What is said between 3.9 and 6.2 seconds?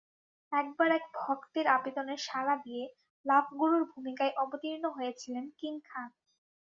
ভূমিকায় অবতীর্ণ হয়েছিলেন কিং খান।